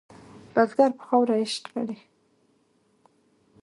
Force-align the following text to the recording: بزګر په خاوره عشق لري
بزګر 0.53 0.91
په 0.97 1.03
خاوره 1.07 1.35
عشق 1.41 1.63
لري 1.75 1.97